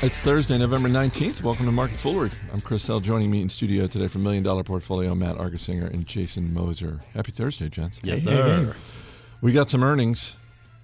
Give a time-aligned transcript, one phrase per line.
[0.00, 1.42] It's Thursday, November 19th.
[1.42, 2.30] Welcome to Market Foolery.
[2.52, 3.00] I'm Chris Hill.
[3.00, 7.00] Joining me in studio today from Million Dollar Portfolio, Matt Argersinger and Jason Moser.
[7.14, 7.98] Happy Thursday, gents.
[8.04, 8.76] Yes, sir.
[9.40, 10.36] We got some earnings,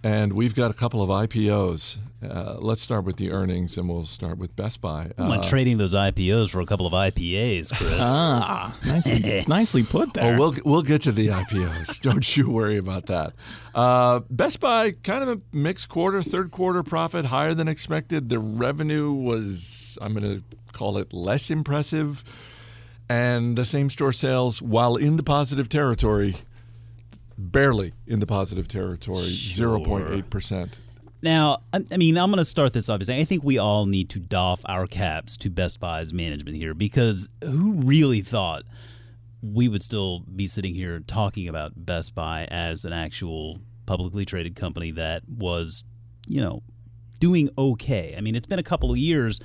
[0.04, 1.96] and we've got a couple of IPOs.
[2.22, 5.10] Uh, let's start with the earnings, and we'll start with Best Buy.
[5.18, 8.00] I'm Uh, trading those IPOs for a couple of IPAs, Chris.
[8.02, 10.34] Ah, nicely, nicely put there.
[10.34, 12.00] Oh, we'll we'll get to the IPOs.
[12.02, 13.32] Don't you worry about that.
[13.74, 16.22] Uh, Best Buy kind of a mixed quarter.
[16.22, 18.28] Third quarter profit higher than expected.
[18.28, 22.24] The revenue was I'm going to call it less impressive,
[23.08, 26.36] and the same store sales, while in the positive territory,
[27.38, 30.76] barely in the positive territory, zero point eight percent.
[31.22, 33.56] Now, I, I mean, I'm going to start this off by saying I think we
[33.56, 38.64] all need to doff our caps to Best Buy's management here because who really thought
[39.42, 44.54] we would still be sitting here talking about Best Buy as an actual publicly traded
[44.54, 45.84] company that was,
[46.26, 46.62] you know,
[47.20, 48.14] doing okay?
[48.16, 49.40] I mean, it's been a couple of years.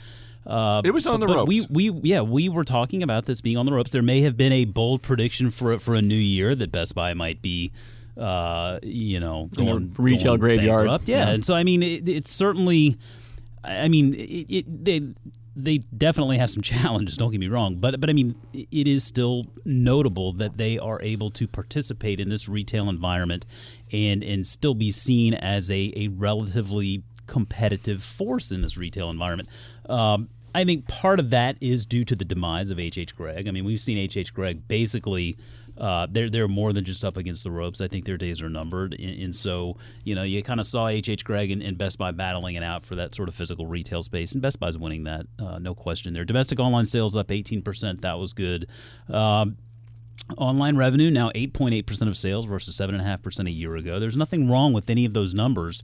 [0.49, 1.67] Uh, It was on the but ropes.
[1.69, 3.91] We, we, yeah, we were talking about this being on the ropes.
[3.91, 7.13] There may have been a bold prediction for for a new year that Best Buy
[7.13, 7.71] might be,
[8.17, 10.85] uh, you know, In the going retail going graveyard.
[10.87, 11.07] bankrupt.
[11.07, 11.17] Yeah.
[11.27, 11.29] Yeah.
[11.33, 12.97] and so I mean, it, it's certainly,
[13.63, 15.01] I mean, it, it, they
[15.55, 17.15] they definitely have some challenges.
[17.17, 20.99] Don't get me wrong, but but I mean, it is still notable that they are
[21.03, 23.45] able to participate in this retail environment
[23.91, 29.47] and and still be seen as a a relatively competitive force in this retail environment.
[29.87, 33.15] Um, I think part of that is due to the demise of H.H.
[33.15, 33.47] Gregg.
[33.47, 34.33] I mean, we've seen H.H.
[34.33, 35.37] Gregg basically.
[35.77, 37.79] Uh, they're they're more than just up against the ropes.
[37.79, 40.87] I think their days are numbered, and, and so you know you kind of saw
[40.87, 43.65] H H Gregg and, and Best Buy battling it out for that sort of physical
[43.65, 46.13] retail space, and Best Buy's winning that, uh, no question.
[46.13, 48.01] There, domestic online sales up eighteen percent.
[48.01, 48.67] That was good.
[49.07, 49.57] Um,
[50.37, 53.99] Online revenue now 8.8% of sales versus 7.5% a year ago.
[53.99, 55.81] There's nothing wrong with any of those numbers.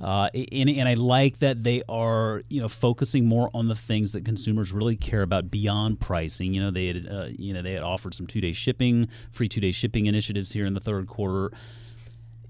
[0.00, 4.12] Uh, and, and I like that they are, you know, focusing more on the things
[4.12, 6.52] that consumers really care about beyond pricing.
[6.52, 9.72] You know, they had, uh, you know, they had offered some two-day shipping, free two-day
[9.72, 11.50] shipping initiatives here in the third quarter.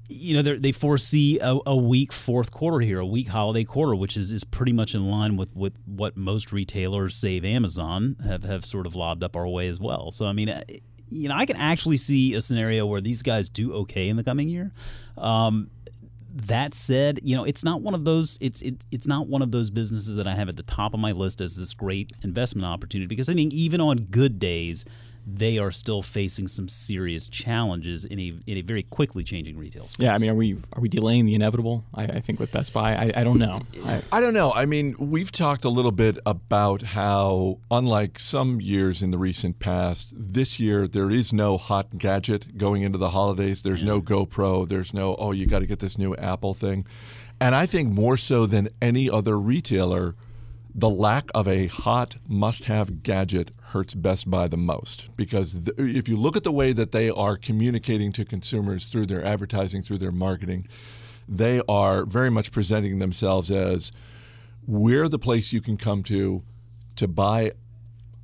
[0.08, 4.16] You know, they're- foresee a, a weak fourth quarter here, a weak holiday quarter, which
[4.16, 8.64] is, is pretty much in line with, with what most retailers, save Amazon, have, have
[8.64, 10.10] sort of lobbed up our way as well.
[10.10, 10.52] So, I mean,
[11.08, 14.24] you know, I can actually see a scenario where these guys do okay in the
[14.24, 14.72] coming year.
[15.16, 15.70] Um,
[16.36, 18.36] that said, you know, it's not one of those.
[18.40, 21.00] It's it, it's not one of those businesses that I have at the top of
[21.00, 24.84] my list as this great investment opportunity because I think even on good days,
[25.26, 29.88] they are still facing some serious challenges in a in a very quickly changing retail
[29.88, 30.04] space.
[30.04, 31.84] yeah, I mean, are we are we delaying the inevitable?
[31.92, 33.60] I, I think with Best Buy, I, I don't know.
[33.84, 34.52] I, I don't know.
[34.52, 39.58] I mean, we've talked a little bit about how, unlike some years in the recent
[39.58, 43.62] past, this year there is no hot gadget going into the holidays.
[43.62, 44.68] There's no GoPro.
[44.68, 46.86] There's no, oh, you got to get this new Apple thing.
[47.40, 50.14] And I think more so than any other retailer,
[50.74, 55.14] the lack of a hot must have gadget hurts Best Buy the most.
[55.16, 59.06] Because th- if you look at the way that they are communicating to consumers through
[59.06, 60.66] their advertising, through their marketing,
[61.28, 63.92] they are very much presenting themselves as
[64.66, 66.42] we're the place you can come to
[66.96, 67.52] to buy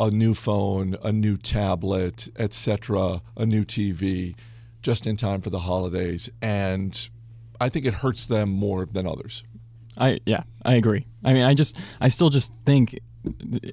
[0.01, 4.35] a new phone, a new tablet, etc., a new TV
[4.81, 7.09] just in time for the holidays and
[7.63, 9.45] I think it hurts them more than others.
[9.97, 11.07] I yeah, I agree.
[11.23, 12.99] I mean, I just I still just think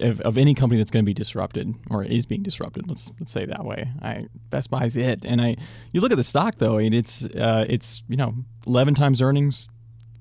[0.01, 2.87] of, of any company that's going to be disrupted or is being disrupted.
[2.87, 3.89] Let's let's say that way.
[4.01, 5.57] I Best Buy's it, and I
[5.91, 8.33] you look at the stock though, and it's uh, it's you know
[8.67, 9.67] eleven times earnings,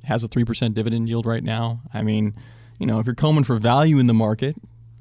[0.05, 1.83] has a three percent dividend yield right now.
[1.93, 2.35] I mean,
[2.79, 4.57] you know, if you're combing for value in the market.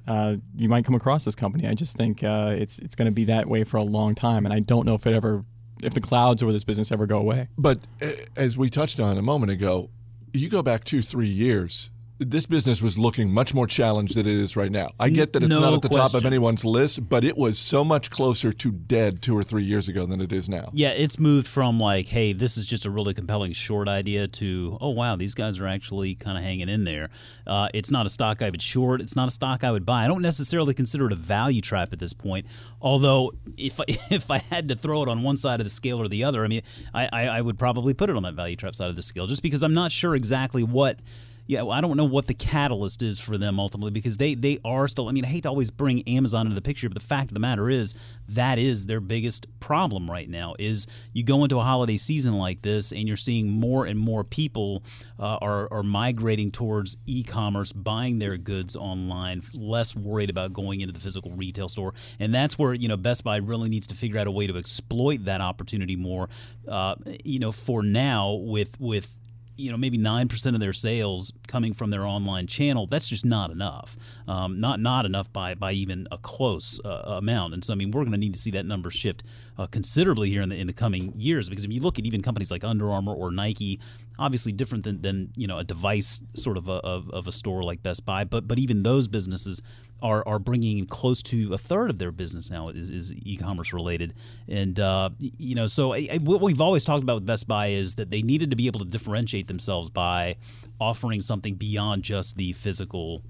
[0.08, 1.68] Uh, you might come across this company.
[1.68, 4.46] I just think uh, it's it's going to be that way for a long time,
[4.46, 5.44] and I don't know if it ever,
[5.84, 7.50] if the clouds over this business ever go away.
[7.58, 9.90] But uh, as we touched on a moment ago,
[10.34, 11.90] you go back two, three years,
[12.20, 14.90] this business was looking much more challenged than it is right now.
[15.00, 17.60] I get that it's No not at the top of anyone's list, but it was
[17.60, 20.70] so much closer to dead two or three years ago than it is now.
[20.74, 24.78] Yeah, it's moved from like, hey, this is just a really compelling short idea to,
[24.82, 27.10] oh wow, these guys are actually kind of hanging in there.
[27.46, 29.00] Uh, it's not a stock I would short.
[29.00, 30.04] It's not a stock I would buy.
[30.04, 32.48] I don't necessarily consider it a value trap at this point.
[32.82, 36.02] Although, if I, if I had to throw it on one side of the scale
[36.02, 36.62] or the other, I mean,
[36.94, 39.28] I, I, I would probably put it on that value trap side of the scale,
[39.28, 41.00] just because I'm not sure exactly what
[41.48, 44.60] yeah, well, I don't know what the catalyst is for them ultimately because they they
[44.66, 45.08] are still.
[45.08, 47.34] I mean, I hate to always bring Amazon into the picture, but the fact of
[47.34, 47.96] the matter is
[48.28, 50.56] that is their biggest problem right now.
[50.60, 54.26] Is you go into a holiday season like this and you're seeing more and more
[54.26, 54.84] people
[55.18, 60.94] uh, are are migrating towards e-commerce, buying their goods online, less worried about going into
[60.94, 64.20] the physical retail store, and that's where you know Best Buy really needs to figure
[64.20, 66.28] out a way to exploit that opportunity more.
[66.68, 69.16] Uh, you know, for now with with
[69.58, 72.88] you know maybe nine percent of their sales coming from their online channel.
[72.88, 73.98] That's just not enough.
[74.28, 77.54] Um, not not enough by by even a close uh, amount.
[77.54, 79.24] And so I mean we're going to need to see that number shift
[79.58, 82.22] uh, considerably here in the in the coming years because if you look at even
[82.22, 83.80] companies like Under Armour or Nike,
[84.20, 87.64] obviously different than, than you know a device sort of a, of, of a store
[87.64, 89.62] like Best Buy, but but even those businesses
[90.02, 93.74] are, are bringing in close to a third of their business now is, is e-commerce
[93.74, 94.14] related.
[94.48, 97.68] And uh, you know so I, I, what we've always talked about with best buy
[97.68, 100.36] is that they needed to be able to differentiate themselves by
[100.80, 103.24] offering something beyond just the physical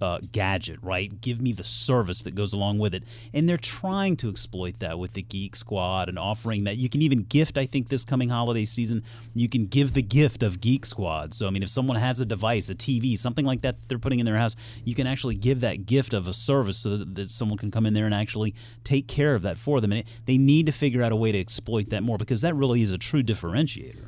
[0.00, 1.20] uh, gadget, right?
[1.20, 3.04] Give me the service that goes along with it.
[3.32, 6.76] And they're trying to exploit that with the Geek Squad and offering that.
[6.76, 9.04] You can even gift, I think, this coming holiday season,
[9.34, 11.34] you can give the gift of Geek Squad.
[11.34, 13.98] So, I mean, if someone has a device, a TV, something like that, that they're
[13.98, 17.14] putting in their house, you can actually give that gift of a service so that,
[17.14, 18.54] that someone can come in there and actually
[18.84, 19.92] take care of that for them.
[19.92, 22.54] And it, they need to figure out a way to exploit that more because that
[22.54, 24.06] really is a true differentiator.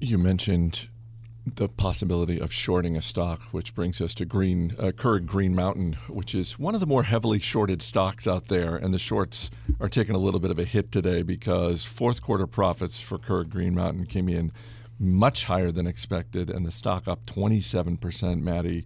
[0.00, 0.88] You mentioned
[1.46, 5.94] the possibility of shorting a stock, which brings us to Green uh, Keurig Green Mountain,
[6.08, 9.50] which is one of the more heavily shorted stocks out there, and the shorts
[9.80, 13.48] are taking a little bit of a hit today because fourth quarter profits for Keurig
[13.48, 14.50] Green Mountain came in
[14.98, 18.40] much higher than expected, and the stock up 27%.
[18.40, 18.84] Maddie,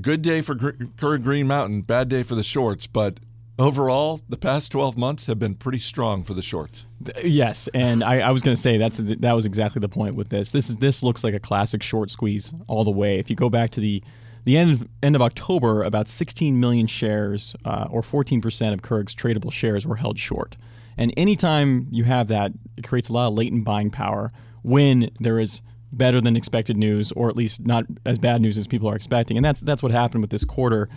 [0.00, 3.18] good day for Keurig Green Mountain, bad day for the shorts, but
[3.62, 6.86] overall, the past 12 months have been pretty strong for the shorts.
[7.22, 10.28] Yes, and I, I was going to say that's that was exactly the point with
[10.28, 10.50] this.
[10.50, 13.18] This is this looks like a classic short squeeze all the way.
[13.18, 14.02] If you go back to the
[14.44, 18.82] the end of, end of October, about 16 million shares, uh, or 14 percent of
[18.82, 20.56] Keurig's tradable shares, were held short.
[20.96, 24.30] And anytime you have that, it creates a lot of latent buying power
[24.62, 28.66] when there is better than expected news, or at least not as bad news as
[28.66, 29.36] people are expecting.
[29.36, 30.88] And that's that's what happened with this quarter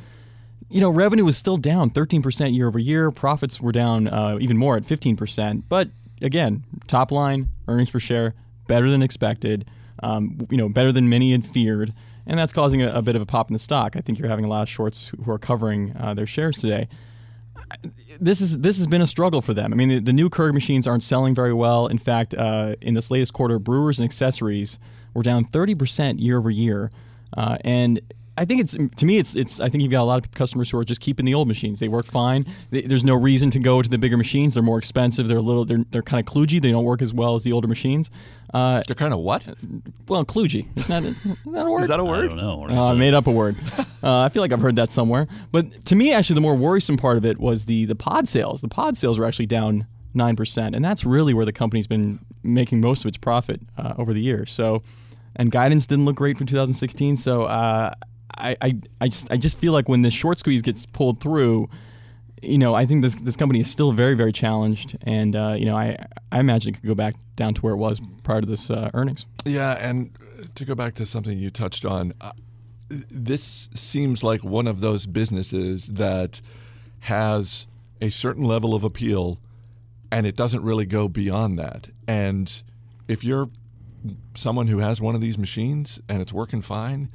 [0.70, 3.12] you know, revenue was still down 13% year over year.
[3.12, 5.64] Profits were down uh, even more at 15%.
[5.70, 5.90] But
[6.22, 8.34] again, top line, earnings per share,
[8.68, 9.70] better than expected,
[10.02, 11.94] um, you know, better than many had feared.
[12.28, 13.96] And that's causing a, a, bit of a pop in the stock.
[13.96, 16.88] I think you're having a lot of shorts who are covering uh, their shares today.
[18.20, 19.74] This is this has been a struggle for them.
[19.74, 21.88] I mean, the, the new Keurig machines aren't selling very well.
[21.88, 24.78] In fact, uh, in this latest quarter, brewers and accessories
[25.14, 26.92] were down 30% year over year.
[27.36, 28.02] Uh, and
[28.38, 30.70] I think it's to me it's it's I think you've got a lot of customers
[30.70, 31.80] who are just keeping the old machines.
[31.80, 32.46] They work fine.
[32.70, 34.56] There's no reason to go to the bigger machines.
[34.56, 35.28] They're more expensive.
[35.28, 36.62] They're a little they're, they're kind of kludgy.
[36.62, 38.10] They don't work as well as the older machines.
[38.54, 39.46] Uh, they're kind of what?
[40.08, 40.68] Well, kludgy.
[40.76, 41.82] Is that is that a word?
[41.82, 42.32] Is that a word?
[42.32, 42.68] I don't know.
[42.70, 43.56] Uh, I made up a word.
[44.04, 45.26] Uh, I feel like I've heard that somewhere.
[45.52, 48.62] But to me, actually, the more worrisome part of it was the the pod sales.
[48.62, 52.20] The pod sales were actually down nine percent, and that's really where the company's been
[52.44, 54.52] making most of its profit uh, over the years.
[54.52, 54.84] So,
[55.36, 57.18] and guidance didn't look great for 2016.
[57.18, 57.96] So uh,
[58.38, 61.70] I, I, I just I just feel like when this short squeeze gets pulled through,
[62.42, 65.66] you know, I think this this company is still very very challenged, and uh, you
[65.66, 65.98] know, I
[66.32, 68.90] I imagine it could go back down to where it was prior to this uh,
[68.94, 69.26] earnings.
[69.46, 70.12] Yeah, and
[70.56, 72.32] to go back to something you touched on, uh,
[72.90, 76.42] this seems like one of those businesses that
[77.02, 77.68] has
[78.02, 79.40] a certain level of appeal,
[80.12, 81.88] and it doesn't really go beyond that.
[82.08, 82.62] And
[83.08, 83.50] if you're
[84.36, 87.10] someone who has one of these machines and it's working fine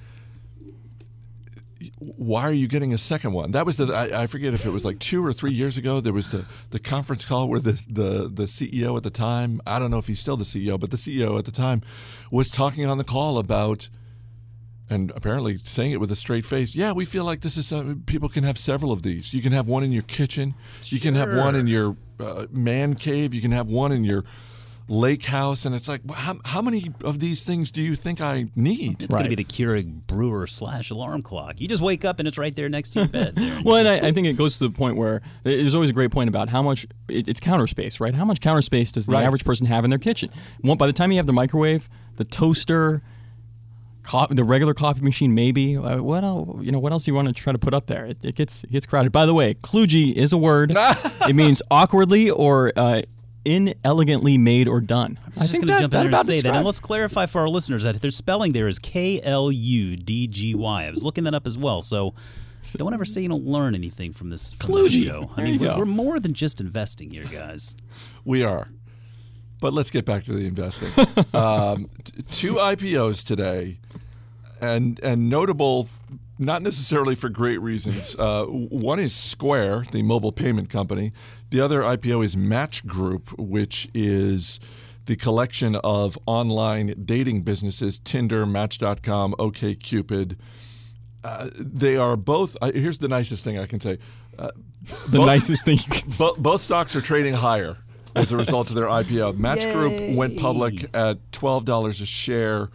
[2.00, 3.50] why are you getting a second one?
[3.50, 6.00] That was the I, I, forget if it was like two or three years ago.
[6.00, 9.78] There was the, the conference call where the, the the CEO at the time I
[9.78, 11.82] don't know if he's still the CEO, but the CEO at the time
[12.30, 13.90] was talking on the call about
[14.88, 16.74] and apparently saying it with a straight face.
[16.74, 19.34] Yeah, we feel like this is uh, people can have several of these.
[19.34, 20.54] You can have one in your kitchen.
[20.84, 23.34] You can have one in your uh, man cave.
[23.34, 24.24] You can have one in your
[24.90, 28.50] lake house, and it's like, how, how many of these things do you think I
[28.56, 29.02] need?
[29.02, 29.20] It's right.
[29.20, 31.60] going to be the Keurig brewer slash alarm clock.
[31.60, 33.34] You just wake up and it's right there next to your bed.
[33.64, 36.10] well, and I, I, think it goes to the point where there's always a great
[36.10, 38.14] point about how much it, it's counter space, right?
[38.14, 39.24] How much counter space does the right.
[39.24, 40.30] average person have in their kitchen?
[40.62, 43.02] By the time you have the microwave, the toaster,
[44.30, 45.76] the regular coffee machine, maybe.
[45.76, 46.62] Uh, what else?
[46.62, 48.06] You know, what else do you want to try to put up there?
[48.06, 49.12] It, it gets it gets crowded.
[49.12, 50.72] By the way, kludgy is a word.
[51.28, 53.02] it means awkwardly or uh,
[53.44, 55.18] inelegantly made or done.
[55.38, 56.54] I, I think going to jump in there and say that.
[56.54, 60.26] And let's clarify for our listeners that their spelling there is K L U D
[60.26, 60.84] G Y.
[60.84, 61.82] I was looking that up as well.
[61.82, 62.14] So
[62.76, 65.30] don't ever say you don't learn anything from this, from this show.
[65.36, 67.74] I mean, we're, we're, more than just investing here, guys.
[68.24, 68.68] We are.
[69.60, 70.88] But let's get back to the investing.
[71.34, 73.78] um, t- two IPOs today,
[74.60, 75.88] and and notable
[76.40, 78.16] not necessarily for great reasons.
[78.18, 81.12] Uh, one is Square, the mobile payment company.
[81.50, 84.58] The other IPO is Match Group, which is
[85.04, 90.36] the collection of online dating businesses Tinder, Match.com, OKCupid.
[91.22, 92.56] Uh, they are both.
[92.62, 93.98] Uh, here's the nicest thing I can say.
[94.38, 94.50] Uh,
[95.10, 95.78] the both, nicest thing.
[96.18, 97.76] Both, both stocks are trading higher
[98.16, 99.36] as a result of their IPO.
[99.36, 102.70] Match Group went public at twelve dollars a share,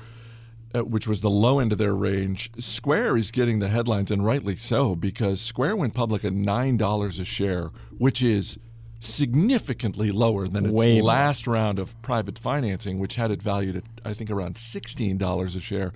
[0.76, 2.52] Uh, which was the low end of their range.
[2.60, 7.18] Square is getting the headlines, and rightly so, because Square went public at nine dollars
[7.18, 8.60] a share, which is
[9.00, 11.04] significantly lower than its Way more.
[11.10, 15.56] last round of private financing, which had it valued at I think around sixteen dollars
[15.56, 15.94] a share.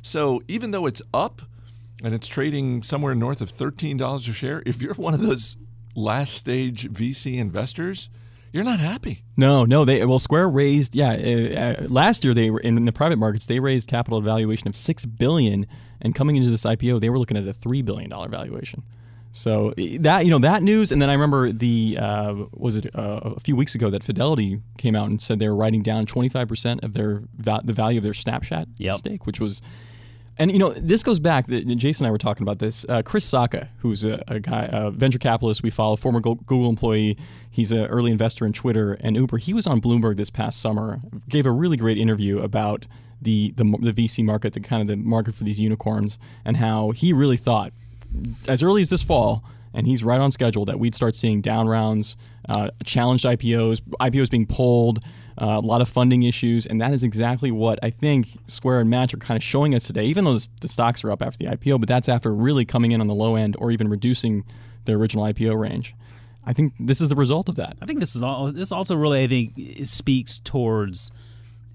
[0.00, 1.42] So even though it's up
[2.02, 5.56] and it's trading somewhere north of thirteen dollars a share, if you're one of those
[5.94, 8.08] last stage VC investors,
[8.52, 9.22] you're not happy.
[9.36, 9.84] No, no.
[9.84, 11.12] They well, Square raised yeah.
[11.80, 13.46] Uh, last year they were in, the private markets.
[13.46, 15.66] They raised capital valuation of six billion,
[16.00, 18.82] and coming into this IPO, they were looking at a three billion dollar valuation.
[19.32, 22.94] So eh, that you know that news, and then I remember the uh, was it
[22.94, 26.04] uh, a few weeks ago that Fidelity came out and said they were writing down
[26.06, 28.96] twenty five percent of their va- the value of their Snapchat Yep.
[28.96, 29.62] stake, which was.
[30.38, 31.46] And you know, this goes back.
[31.46, 32.86] Jason and I were talking about this.
[32.88, 37.18] Uh, Chris Sacca, who's a, a guy, a venture capitalist we follow, former Google employee.
[37.50, 39.38] He's an early investor in Twitter and Uber.
[39.38, 41.00] He was on Bloomberg this past summer.
[41.28, 42.86] Gave a really great interview about
[43.20, 46.90] the the, the VC market, the kind of the market for these unicorns, and how
[46.90, 47.72] he really thought
[48.48, 51.68] as early as this fall, and he's right on schedule that we'd start seeing down
[51.68, 52.16] rounds,
[52.48, 55.00] uh, challenged IPOs, IPOs being pulled,
[55.40, 58.90] uh, a lot of funding issues, and that is exactly what I think Square and
[58.90, 60.04] Match are kind of showing us today.
[60.04, 63.00] Even though the, stocks are up after the IPO, but that's after really coming in
[63.00, 64.44] on the low end or even reducing
[64.84, 65.94] their original IPO range.
[66.44, 67.76] I think this is the result of that.
[67.80, 68.50] I think this is all.
[68.50, 69.54] This also really, I think,
[69.86, 71.12] speaks towards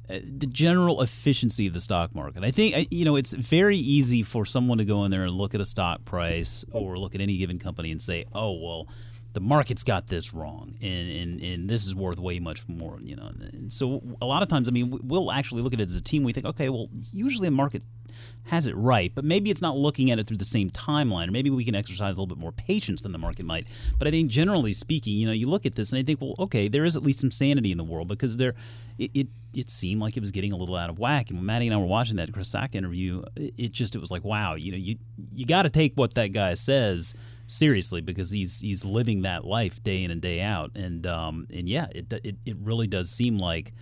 [0.10, 2.44] uh, the general efficiency of the stock market.
[2.44, 5.34] I think uh, you know it's very easy for someone to go in there and
[5.34, 8.88] look at a stock price or look at any given company and say, "Oh, well,
[9.34, 13.16] the market's got this wrong, and and, and this is worth way much more." You
[13.16, 15.98] know, and so a lot of times, I mean, we'll actually look at it as
[15.98, 16.24] a team.
[16.24, 17.86] We think, okay, well, usually a market
[18.46, 21.50] has it right, but maybe it's not looking at it through the same timeline, maybe
[21.50, 23.68] we can exercise a little bit more patience than the market might.
[24.00, 26.36] But I think generally speaking, you know, you look at this and I think, well,
[26.40, 28.54] okay, there is at least some sanity in the world because there,
[28.98, 31.30] it, it, it seemed like it was getting a little out of whack.
[31.30, 34.00] And when Maddie and I were watching that Chris Sacca interview, it, it just it
[34.00, 34.98] was like, wow, you know, you
[35.34, 37.14] you got to take what that guy says
[37.48, 40.72] seriously because he's he's living that life day in and day out.
[40.76, 43.74] And um, and yeah, it it, it really does seem like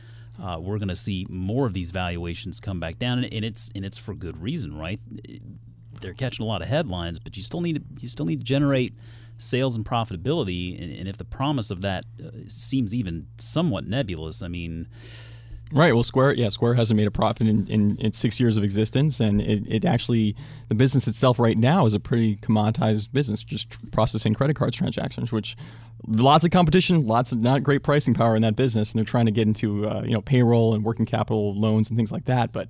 [0.41, 3.69] uh, we're going to see more of these valuations come back down, and, and it's
[3.75, 4.99] and it's for good reason, right?
[6.01, 8.45] They're catching a lot of headlines, but you still need to, you still need to
[8.45, 8.93] generate
[9.37, 14.41] sales and profitability, and, and if the promise of that uh, seems even somewhat nebulous,
[14.41, 14.87] I mean.
[15.75, 15.93] Right.
[15.93, 19.19] Well, Square, yeah, Square hasn't made a profit in, in, in six years of existence,
[19.19, 20.33] and it, it actually
[20.69, 25.33] the business itself right now is a pretty commoditized business, just processing credit card transactions,
[25.33, 25.57] which
[26.07, 29.25] lots of competition, lots of not great pricing power in that business, and they're trying
[29.25, 32.53] to get into uh, you know payroll and working capital loans and things like that.
[32.53, 32.69] But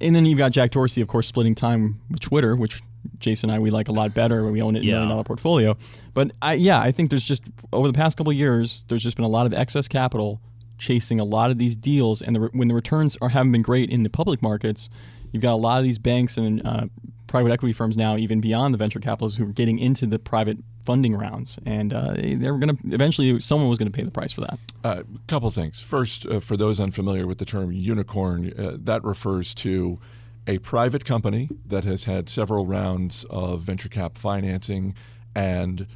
[0.00, 2.80] and then you've got Jack Dorsey, of course, splitting time with Twitter, which
[3.20, 4.92] Jason and I we like a lot better when we own it in a Yeah.
[4.94, 5.76] million dollar portfolio.
[6.14, 9.14] But I, yeah, I think there's just over the past couple of years, there's just
[9.16, 10.40] been a lot of excess capital
[10.78, 13.90] chasing a lot of these deals, and the, when the returns are haven't been great
[13.90, 14.88] in the public markets,
[15.32, 16.86] you've got a lot of these banks and uh,
[17.26, 20.58] private equity firms now, even beyond the venture capitalists, who are getting into the private
[20.84, 24.32] funding rounds, and uh, they're going to eventually someone was going to pay the price
[24.32, 24.58] for that.
[24.82, 25.80] A uh, couple things.
[25.80, 30.00] First, uh, for those unfamiliar with the term unicorn, uh, that refers to
[30.46, 34.94] a private company that has had several rounds of venture cap financing,
[35.34, 35.86] and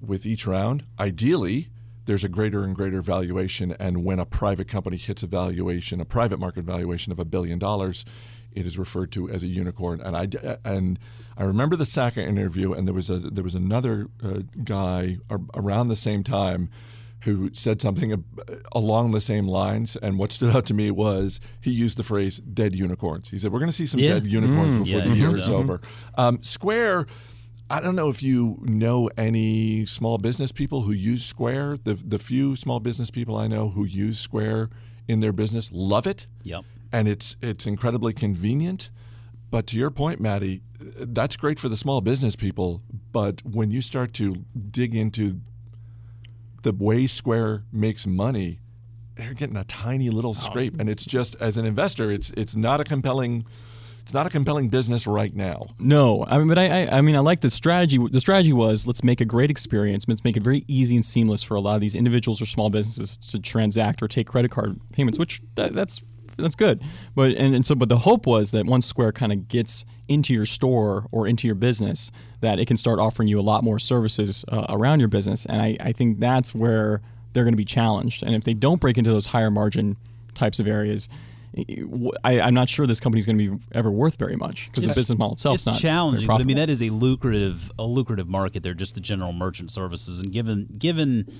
[0.00, 1.68] with each round, ideally,
[2.06, 3.72] there's a greater and greater valuation.
[3.78, 7.58] And when a private company hits a valuation, a private market valuation of a billion
[7.58, 8.04] dollars,
[8.52, 10.00] it is referred to as a unicorn.
[10.00, 10.28] And I
[10.64, 10.98] and
[11.36, 15.40] I remember the Sacca interview, and there was a there was another uh, guy ar-
[15.54, 16.70] around the same time
[17.24, 19.96] who said something ab- along the same lines.
[19.96, 23.52] And what stood out to me was he used the phrase "dead unicorns." He said,
[23.52, 24.14] "We're going to see some Yeah.
[24.14, 25.80] dead unicorns before yeah, the year think is over."
[26.16, 27.06] Um, Square.
[27.68, 31.78] I don't know if you know any small business people who use Square.
[31.84, 34.70] The the few small business people I know who use Square
[35.08, 36.64] in their business love it Yep.
[36.92, 38.90] and it's it's incredibly convenient.
[39.50, 42.82] But to your point, Maddie, that's great for the small business people.
[43.12, 45.40] But when you start to dig into
[46.62, 48.60] the way Square makes money,
[49.14, 50.34] they're getting a tiny little oh.
[50.34, 53.44] scrape, and it's just as an investor, it's it's not a compelling.
[54.06, 55.66] It's not a compelling business right now.
[55.80, 57.98] No, I mean, but I, I, I mean, I like the strategy.
[57.98, 60.04] The strategy was let's make a great experience.
[60.06, 62.70] Let's make it very easy and seamless for a lot of these individuals or small
[62.70, 66.02] businesses to transact or take credit card payments, which that, that's
[66.36, 66.84] that's good.
[67.16, 70.32] But and, and so, but the hope was that once Square kind of gets into
[70.32, 73.80] your store or into your business, that it can start offering you a lot more
[73.80, 75.46] services uh, around your business.
[75.46, 77.00] And I, I think that's where
[77.32, 78.22] they're going to be challenged.
[78.22, 79.96] And if they don't break into those higher margin
[80.34, 81.08] types of areas.
[82.24, 84.84] I, I'm not sure this company is going to be ever worth very much because
[84.84, 87.70] the business model itself it's is not challenging, but I mean that is a lucrative
[87.78, 88.62] a lucrative market.
[88.62, 91.32] They're just the general merchant services, and given given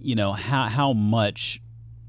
[0.00, 1.60] you know how how much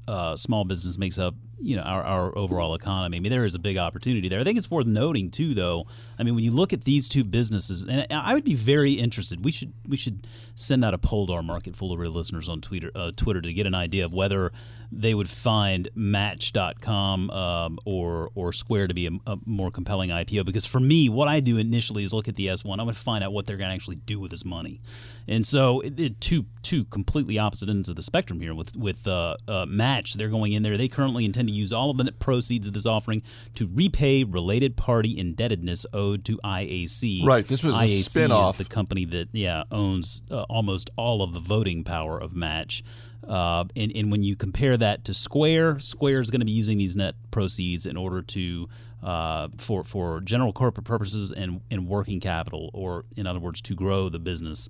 [0.08, 3.16] uh, small business makes up you know our, our overall economy.
[3.16, 4.40] I mean, there is a big opportunity there.
[4.40, 5.86] I think it's worth noting too, though.
[6.18, 9.44] I mean, when you look at these two businesses, and I would be very interested.
[9.44, 12.90] We should we should send out a poll to our market foolery listeners on Twitter
[12.94, 14.52] uh, Twitter to get an idea of whether
[14.92, 20.46] they would find Match.com um, or or Square to be a, a, more compelling IPO.
[20.46, 22.72] Because for me, what I do initially is look at the S1.
[22.72, 24.80] I'm going to find out what they're going to actually do with this money.
[25.28, 28.54] And so, it, it, two two completely opposite ends of the spectrum here.
[28.54, 30.76] With with uh, uh, Match, they're going in there.
[30.76, 33.22] They currently intend to use all of the net proceeds of this offering
[33.54, 37.24] to repay related party indebtedness owed to IAC.
[37.24, 37.44] Right.
[37.44, 38.50] This was IAC a spinoff.
[38.50, 42.82] Is the company that yeah owns uh, almost all of the voting power of Match.
[43.26, 46.78] Uh, and, and when you compare that to Square, Square is going to be using
[46.78, 48.68] these net proceeds in order to
[49.02, 53.74] uh, for for general corporate purposes and, and working capital, or in other words, to
[53.74, 54.68] grow the business.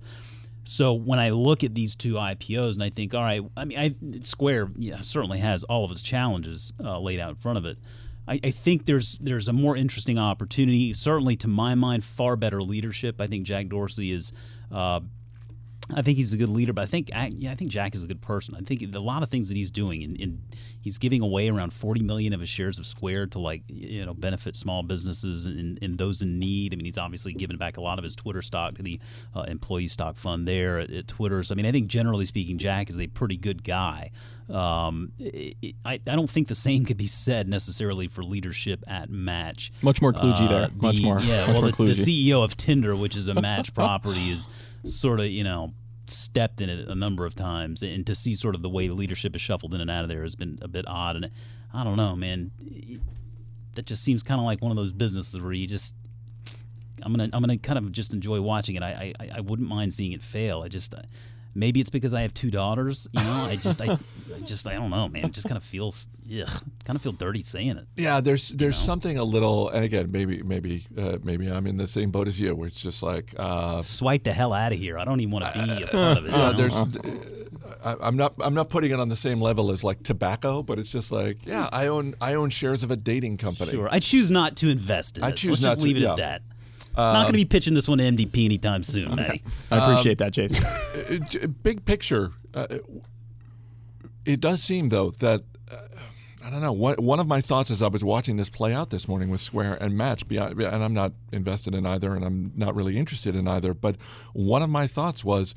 [0.67, 3.79] So when I look at these two IPOs and I think, all right, I mean,
[3.79, 7.65] I, Square yeah, certainly has all of its challenges uh, laid out in front of
[7.65, 7.77] it.
[8.27, 10.93] I, I, think there's there's a more interesting opportunity.
[10.93, 13.21] Certainly, to my mind, far better leadership.
[13.21, 14.33] I think Jack Dorsey is
[14.69, 14.99] uh,
[15.95, 18.03] I think he's a good leader, but I think I, yeah, I think Jack is
[18.03, 18.55] a good person.
[18.55, 20.41] I think a lot of things that he's doing, and, and,
[20.81, 24.13] he's giving away around forty million of his shares of Square to like you know
[24.13, 26.73] benefit small businesses and, and those in need.
[26.73, 28.99] I mean, he's obviously given back a lot of his Twitter stock to the
[29.35, 31.43] uh, employee stock fund there at, at Twitter.
[31.43, 34.11] So I mean, I think generally speaking, Jack is a pretty good guy.
[34.49, 39.09] Um, it, I, I don't think the same could be said necessarily for leadership at
[39.09, 39.73] Match.
[39.81, 40.69] Much more kludgy uh, there.
[40.75, 41.19] Much the, more.
[41.19, 41.41] Yeah.
[41.41, 44.47] Much well, more the, the, CEO of Tinder, which is a Match property, is
[44.85, 45.73] sort of you know
[46.09, 48.95] stepped in it a number of times, and to see sort of the way the
[48.95, 51.15] leadership is shuffled in and out of there has been a bit odd.
[51.15, 51.31] And
[51.73, 52.51] I don't know, man.
[53.75, 55.95] That just seems kind of like one of those businesses where you just
[57.03, 58.83] I'm gonna I'm gonna kind of just enjoy watching it.
[58.83, 60.63] I I, I wouldn't mind seeing it fail.
[60.63, 60.95] I just
[61.57, 63.07] maybe it's because I have two daughters.
[63.11, 63.97] You know, I just I,
[64.35, 65.25] I just I don't know, man.
[65.25, 66.47] It just kind of feels ugh,
[66.85, 67.87] kind of feel dirty saying it.
[67.95, 68.85] Yeah, there's there's you know?
[68.85, 72.39] something a little, and again, maybe maybe uh, maybe I'm in the same boat as
[72.39, 74.97] you, where it's just like uh, swipe the hell out of here.
[74.97, 76.33] I don't even want to be a part of it.
[76.33, 76.75] Uh, there's.
[77.83, 78.33] I, am not.
[78.39, 81.45] I'm not putting it on the same level as like tobacco, but it's just like,
[81.45, 82.15] yeah, I own.
[82.21, 83.71] I own shares of a dating company.
[83.71, 85.31] Sure, I choose not to invest in I it.
[85.31, 86.11] I choose Let's not just leave to, it yeah.
[86.11, 86.41] at that.
[86.97, 89.43] Um, Not going to be pitching this one to MDP anytime soon, Matty.
[89.69, 90.65] I appreciate um, that, Jason.
[91.07, 92.67] Uh, big picture, uh,
[94.25, 95.77] it does seem though that uh,
[96.43, 96.73] I don't know.
[96.73, 99.39] One, one of my thoughts as I was watching this play out this morning with
[99.39, 103.47] Square and Match, and I'm not invested in either, and I'm not really interested in
[103.47, 103.73] either.
[103.73, 103.97] But
[104.33, 105.55] one of my thoughts was.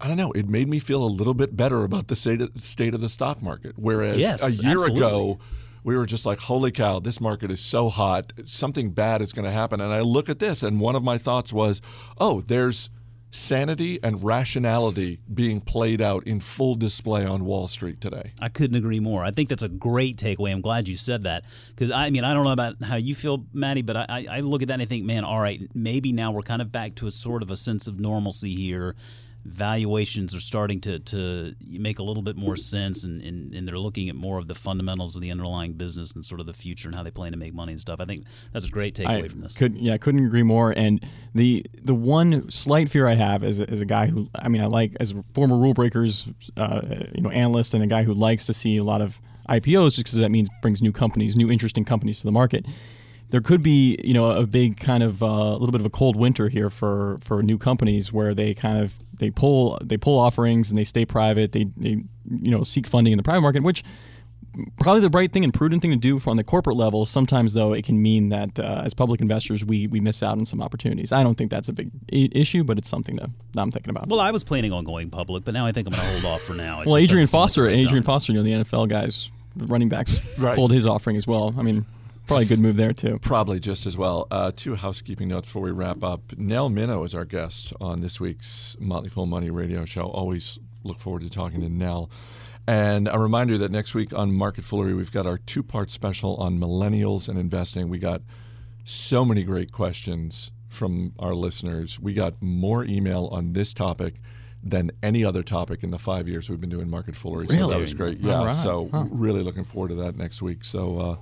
[0.00, 0.32] I don't know.
[0.32, 3.08] It made me feel a little bit better about the state of, state of the
[3.08, 3.74] stock market.
[3.76, 4.98] Whereas yes, a year absolutely.
[4.98, 5.38] ago,
[5.84, 8.32] we were just like, holy cow, this market is so hot.
[8.44, 9.80] Something bad is going to happen.
[9.80, 11.80] And I look at this, and one of my thoughts was,
[12.18, 12.90] oh, there's
[13.34, 18.32] sanity and rationality being played out in full display on Wall Street today.
[18.40, 19.24] I couldn't agree more.
[19.24, 20.52] I think that's a great takeaway.
[20.52, 23.46] I'm glad you said that because I mean I don't know about how you feel,
[23.54, 26.30] Matty, but I, I look at that and I think, man, all right, maybe now
[26.30, 28.94] we're kind of back to a sort of a sense of normalcy here
[29.44, 33.78] valuations are starting to, to make a little bit more sense and, and, and, they're
[33.78, 36.88] looking at more of the fundamentals of the underlying business and sort of the future
[36.88, 38.00] and how they plan to make money and stuff.
[38.00, 39.56] I think that's a great takeaway I from this.
[39.56, 40.72] Could, yeah, I couldn't agree more.
[40.76, 44.62] And the the one slight fear I have as, as a guy who, I mean,
[44.62, 46.82] I like, as a former rule breakers, uh,
[47.14, 50.04] you know, analyst and a guy who likes to see a lot of IPOs just
[50.04, 52.66] because that means brings new companies, new interesting companies to the market
[53.30, 55.90] there could be you know a big kind of uh, a little bit of a
[55.90, 60.18] cold winter here for for new companies where they kind of they pull they pull
[60.18, 61.52] offerings and they stay private.
[61.52, 63.84] They they you know seek funding in the private market, which
[64.80, 67.06] probably the right thing and prudent thing to do on the corporate level.
[67.06, 70.44] Sometimes though, it can mean that uh, as public investors, we we miss out on
[70.44, 71.12] some opportunities.
[71.12, 73.90] I don't think that's a big I- issue, but it's something to, that I'm thinking
[73.90, 74.08] about.
[74.08, 76.24] Well, I was planning on going public, but now I think I'm going to hold
[76.34, 76.80] off for now.
[76.80, 78.02] It well, Arian doesn't like Foster, Arian time.
[78.02, 80.56] Foster, you know the NFL guys, the running backs Right.
[80.56, 81.54] pulled his offering as well.
[81.56, 81.86] I mean.
[82.32, 83.18] Probably a good move there too.
[83.20, 84.26] Probably just as well.
[84.30, 86.20] Uh, two housekeeping notes before we wrap up.
[86.38, 90.04] Nell Minow is our guest on this week's Motley Fool Money radio show.
[90.04, 92.10] Always look forward to talking to Nell.
[92.66, 96.36] And a reminder that next week on Market Foolery, we've got our two part special
[96.36, 97.88] on millennials and investing.
[97.90, 98.22] We got
[98.84, 102.00] so many great questions from our listeners.
[102.00, 104.14] We got more email on this topic
[104.62, 107.48] than any other topic in the five years we've been doing Market Foolery.
[107.48, 108.20] So that was great.
[108.20, 108.44] Yeah.
[108.44, 108.54] right.
[108.56, 109.04] So Huh.
[109.10, 110.64] really looking forward to that next week.
[110.64, 111.16] So uh,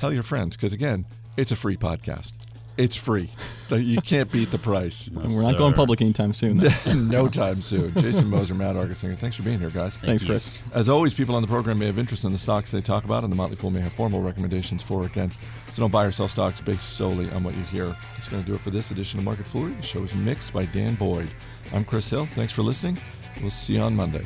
[0.00, 1.04] tell your friends because again,
[1.36, 2.32] it's a free podcast.
[2.78, 3.28] It's free.
[3.70, 5.08] You can't beat the price.
[5.08, 6.56] And we're not going public anytime soon.
[6.56, 6.94] though.
[6.94, 7.92] no time soon.
[7.92, 9.96] Jason Moser, Matt Argersinger, thanks for being here, guys.
[9.96, 10.30] Thanks, you.
[10.30, 10.62] Chris.
[10.72, 13.22] As always, people on the program may have interest in the stocks they talk about,
[13.22, 15.42] and the Motley Fool may have formal recommendations for or against.
[15.72, 17.94] So don't buy or sell stocks based solely on what you hear.
[18.14, 19.76] That's going to do it for this edition of Market Foolery.
[19.76, 21.28] The show is mixed by Dan Boyd.
[21.74, 22.24] I'm Chris Hill.
[22.24, 22.96] Thanks for listening.
[23.42, 24.24] We'll see you on Monday.